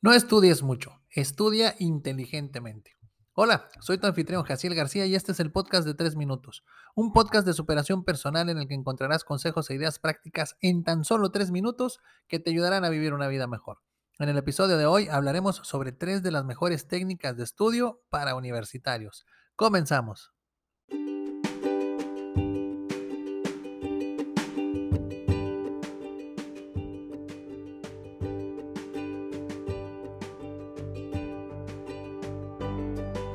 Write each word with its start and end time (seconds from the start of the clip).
No 0.00 0.12
estudies 0.12 0.62
mucho, 0.62 1.00
estudia 1.10 1.74
inteligentemente. 1.80 2.92
Hola, 3.34 3.68
soy 3.80 3.98
tu 3.98 4.06
anfitrión 4.06 4.44
Jaciel 4.44 4.76
García 4.76 5.06
y 5.06 5.16
este 5.16 5.32
es 5.32 5.40
el 5.40 5.50
podcast 5.50 5.84
de 5.84 5.94
3 5.94 6.14
minutos, 6.14 6.62
un 6.94 7.12
podcast 7.12 7.44
de 7.44 7.52
superación 7.52 8.04
personal 8.04 8.48
en 8.48 8.58
el 8.58 8.68
que 8.68 8.74
encontrarás 8.74 9.24
consejos 9.24 9.68
e 9.68 9.74
ideas 9.74 9.98
prácticas 9.98 10.56
en 10.60 10.84
tan 10.84 11.02
solo 11.02 11.32
3 11.32 11.50
minutos 11.50 11.98
que 12.28 12.38
te 12.38 12.50
ayudarán 12.50 12.84
a 12.84 12.90
vivir 12.90 13.12
una 13.12 13.26
vida 13.26 13.48
mejor. 13.48 13.78
En 14.20 14.28
el 14.28 14.38
episodio 14.38 14.78
de 14.78 14.86
hoy 14.86 15.08
hablaremos 15.08 15.56
sobre 15.64 15.90
tres 15.90 16.22
de 16.22 16.30
las 16.30 16.44
mejores 16.44 16.86
técnicas 16.86 17.36
de 17.36 17.42
estudio 17.42 18.00
para 18.08 18.36
universitarios. 18.36 19.26
Comenzamos. 19.56 20.32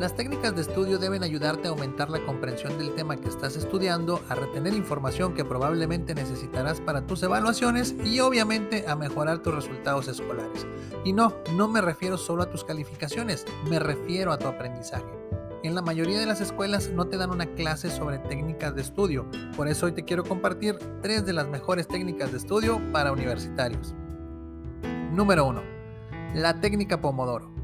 Las 0.00 0.16
técnicas 0.16 0.56
de 0.56 0.62
estudio 0.62 0.98
deben 0.98 1.22
ayudarte 1.22 1.68
a 1.68 1.72
aumentar 1.72 2.08
la 2.08 2.24
comprensión 2.24 2.78
del 2.78 2.94
tema 2.94 3.18
que 3.18 3.28
estás 3.28 3.54
estudiando, 3.56 4.22
a 4.30 4.34
retener 4.34 4.72
información 4.72 5.34
que 5.34 5.44
probablemente 5.44 6.14
necesitarás 6.14 6.80
para 6.80 7.06
tus 7.06 7.22
evaluaciones 7.22 7.94
y 8.02 8.18
obviamente 8.20 8.86
a 8.88 8.96
mejorar 8.96 9.40
tus 9.40 9.54
resultados 9.54 10.08
escolares. 10.08 10.66
Y 11.04 11.12
no, 11.12 11.34
no 11.54 11.68
me 11.68 11.82
refiero 11.82 12.16
solo 12.16 12.44
a 12.44 12.50
tus 12.50 12.64
calificaciones, 12.64 13.44
me 13.68 13.78
refiero 13.78 14.32
a 14.32 14.38
tu 14.38 14.46
aprendizaje. 14.46 15.04
En 15.64 15.74
la 15.74 15.82
mayoría 15.82 16.18
de 16.18 16.24
las 16.24 16.40
escuelas 16.40 16.88
no 16.88 17.06
te 17.06 17.18
dan 17.18 17.28
una 17.28 17.44
clase 17.44 17.90
sobre 17.90 18.20
técnicas 18.20 18.74
de 18.74 18.80
estudio, 18.80 19.26
por 19.54 19.68
eso 19.68 19.84
hoy 19.84 19.92
te 19.92 20.06
quiero 20.06 20.24
compartir 20.24 20.78
tres 21.02 21.26
de 21.26 21.34
las 21.34 21.46
mejores 21.46 21.86
técnicas 21.86 22.32
de 22.32 22.38
estudio 22.38 22.80
para 22.90 23.12
universitarios. 23.12 23.94
Número 25.12 25.44
1. 25.44 25.62
La 26.36 26.58
técnica 26.58 27.02
Pomodoro. 27.02 27.59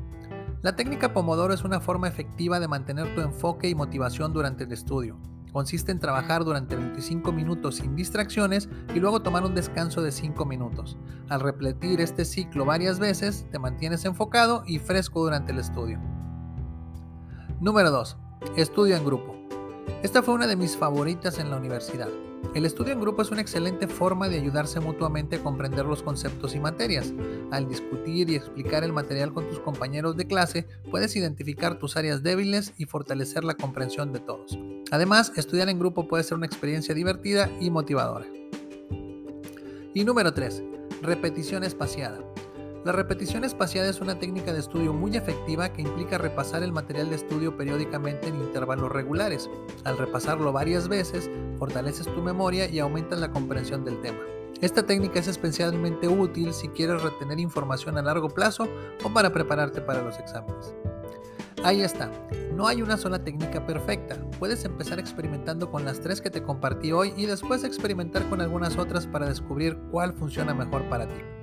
La 0.62 0.74
técnica 0.74 1.12
Pomodoro 1.12 1.52
es 1.52 1.64
una 1.64 1.80
forma 1.80 2.08
efectiva 2.08 2.58
de 2.58 2.68
mantener 2.68 3.14
tu 3.14 3.20
enfoque 3.20 3.68
y 3.68 3.74
motivación 3.74 4.32
durante 4.32 4.64
el 4.64 4.72
estudio. 4.72 5.18
Consiste 5.52 5.92
en 5.92 6.00
trabajar 6.00 6.44
durante 6.44 6.76
25 6.76 7.32
minutos 7.32 7.76
sin 7.76 7.94
distracciones 7.94 8.68
y 8.94 9.00
luego 9.00 9.22
tomar 9.22 9.44
un 9.44 9.54
descanso 9.54 10.02
de 10.02 10.12
5 10.12 10.44
minutos. 10.44 10.98
Al 11.28 11.40
repetir 11.40 12.00
este 12.00 12.24
ciclo 12.24 12.64
varias 12.64 12.98
veces, 12.98 13.46
te 13.50 13.58
mantienes 13.58 14.04
enfocado 14.04 14.64
y 14.66 14.78
fresco 14.78 15.22
durante 15.22 15.52
el 15.52 15.58
estudio. 15.58 16.00
Número 17.60 17.90
2. 17.90 18.16
Estudio 18.56 18.96
en 18.96 19.04
grupo. 19.04 19.34
Esta 20.02 20.22
fue 20.22 20.34
una 20.34 20.46
de 20.46 20.56
mis 20.56 20.76
favoritas 20.76 21.38
en 21.38 21.50
la 21.50 21.56
universidad. 21.56 22.08
El 22.54 22.64
estudio 22.64 22.92
en 22.92 23.00
grupo 23.00 23.22
es 23.22 23.30
una 23.30 23.42
excelente 23.42 23.86
forma 23.86 24.28
de 24.28 24.38
ayudarse 24.38 24.80
mutuamente 24.80 25.36
a 25.36 25.42
comprender 25.42 25.84
los 25.84 26.02
conceptos 26.02 26.54
y 26.54 26.60
materias. 26.60 27.12
Al 27.50 27.68
discutir 27.68 28.30
y 28.30 28.34
explicar 28.34 28.82
el 28.82 28.92
material 28.92 29.32
con 29.34 29.48
tus 29.48 29.60
compañeros 29.60 30.16
de 30.16 30.26
clase, 30.26 30.66
puedes 30.90 31.14
identificar 31.16 31.78
tus 31.78 31.96
áreas 31.96 32.22
débiles 32.22 32.72
y 32.78 32.86
fortalecer 32.86 33.44
la 33.44 33.54
comprensión 33.54 34.12
de 34.12 34.20
todos. 34.20 34.58
Además, 34.90 35.32
estudiar 35.36 35.68
en 35.68 35.78
grupo 35.78 36.08
puede 36.08 36.24
ser 36.24 36.38
una 36.38 36.46
experiencia 36.46 36.94
divertida 36.94 37.50
y 37.60 37.70
motivadora. 37.70 38.26
Y 39.92 40.04
número 40.04 40.32
3. 40.32 40.62
Repetición 41.02 41.64
espaciada. 41.64 42.20
La 42.86 42.92
repetición 42.92 43.42
espaciada 43.42 43.88
es 43.88 44.00
una 44.00 44.20
técnica 44.20 44.52
de 44.52 44.60
estudio 44.60 44.92
muy 44.92 45.16
efectiva 45.16 45.72
que 45.72 45.82
implica 45.82 46.18
repasar 46.18 46.62
el 46.62 46.70
material 46.70 47.10
de 47.10 47.16
estudio 47.16 47.56
periódicamente 47.56 48.28
en 48.28 48.36
intervalos 48.36 48.92
regulares. 48.92 49.50
Al 49.82 49.98
repasarlo 49.98 50.52
varias 50.52 50.86
veces, 50.86 51.28
fortaleces 51.58 52.06
tu 52.06 52.22
memoria 52.22 52.68
y 52.68 52.78
aumentas 52.78 53.18
la 53.18 53.32
comprensión 53.32 53.84
del 53.84 54.00
tema. 54.02 54.20
Esta 54.60 54.86
técnica 54.86 55.18
es 55.18 55.26
especialmente 55.26 56.06
útil 56.06 56.54
si 56.54 56.68
quieres 56.68 57.02
retener 57.02 57.40
información 57.40 57.98
a 57.98 58.02
largo 58.02 58.28
plazo 58.28 58.68
o 59.02 59.12
para 59.12 59.32
prepararte 59.32 59.80
para 59.80 60.02
los 60.02 60.20
exámenes. 60.20 60.72
Ahí 61.64 61.82
está, 61.82 62.08
no 62.54 62.68
hay 62.68 62.82
una 62.82 62.96
sola 62.96 63.18
técnica 63.24 63.66
perfecta. 63.66 64.16
Puedes 64.38 64.64
empezar 64.64 65.00
experimentando 65.00 65.72
con 65.72 65.84
las 65.84 66.00
tres 66.00 66.20
que 66.20 66.30
te 66.30 66.44
compartí 66.44 66.92
hoy 66.92 67.12
y 67.16 67.26
después 67.26 67.64
experimentar 67.64 68.28
con 68.28 68.40
algunas 68.40 68.78
otras 68.78 69.08
para 69.08 69.26
descubrir 69.26 69.76
cuál 69.90 70.12
funciona 70.12 70.54
mejor 70.54 70.88
para 70.88 71.08
ti. 71.08 71.35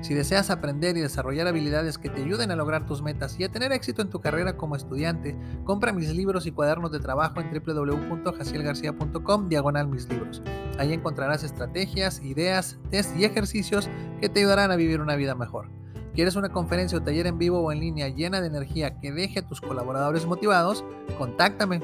Si 0.00 0.14
deseas 0.14 0.48
aprender 0.50 0.96
y 0.96 1.00
desarrollar 1.00 1.46
habilidades 1.46 1.98
que 1.98 2.08
te 2.08 2.22
ayuden 2.22 2.50
a 2.50 2.56
lograr 2.56 2.86
tus 2.86 3.02
metas 3.02 3.38
y 3.38 3.44
a 3.44 3.50
tener 3.50 3.70
éxito 3.72 4.00
en 4.00 4.08
tu 4.08 4.20
carrera 4.20 4.56
como 4.56 4.74
estudiante, 4.74 5.36
compra 5.64 5.92
mis 5.92 6.08
libros 6.14 6.46
y 6.46 6.52
cuadernos 6.52 6.90
de 6.90 7.00
trabajo 7.00 7.40
en 7.40 7.50
www.jacielgarcia.com 7.52 9.48
diagonal 9.48 9.88
mis 9.88 10.08
libros. 10.08 10.42
Ahí 10.78 10.94
encontrarás 10.94 11.44
estrategias, 11.44 12.22
ideas, 12.22 12.78
test 12.90 13.14
y 13.16 13.24
ejercicios 13.24 13.90
que 14.20 14.30
te 14.30 14.40
ayudarán 14.40 14.70
a 14.70 14.76
vivir 14.76 15.02
una 15.02 15.16
vida 15.16 15.34
mejor. 15.34 15.68
¿Quieres 16.14 16.34
una 16.34 16.48
conferencia 16.48 16.96
o 16.98 17.02
taller 17.02 17.26
en 17.26 17.36
vivo 17.38 17.60
o 17.60 17.70
en 17.70 17.80
línea 17.80 18.08
llena 18.08 18.40
de 18.40 18.46
energía 18.46 18.98
que 18.98 19.12
deje 19.12 19.40
a 19.40 19.46
tus 19.46 19.60
colaboradores 19.60 20.24
motivados? 20.26 20.82
Contáctame. 21.18 21.80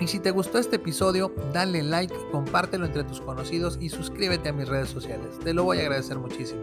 Y 0.00 0.08
si 0.08 0.18
te 0.18 0.30
gustó 0.30 0.58
este 0.58 0.76
episodio, 0.76 1.32
dale 1.52 1.82
like, 1.82 2.14
compártelo 2.32 2.86
entre 2.86 3.04
tus 3.04 3.20
conocidos 3.20 3.78
y 3.80 3.90
suscríbete 3.90 4.48
a 4.48 4.52
mis 4.52 4.68
redes 4.68 4.88
sociales. 4.88 5.38
Te 5.44 5.54
lo 5.54 5.64
voy 5.64 5.78
a 5.78 5.82
agradecer 5.82 6.18
muchísimo. 6.18 6.62